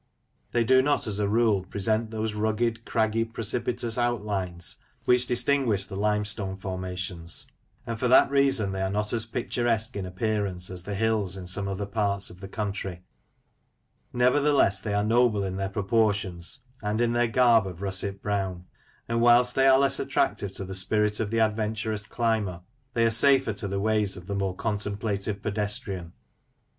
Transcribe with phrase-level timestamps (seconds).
[0.51, 5.95] They do not, as a rule, present those rugged, craggy, precipitous outlines which distinguish the
[5.95, 7.45] limestone formations,
[7.85, 11.45] and for that reason they are not as picturesque in appearance as the hills in
[11.45, 13.03] some other parts of the country.
[14.11, 18.65] Nevertheless, they are noble in their proportions, and in their garb of russet brown;
[19.07, 22.63] and, whilst they are less attractive to the spirit of the adventurous climber,
[22.95, 26.13] they are safer to the ways of the more contemplative pedestrian.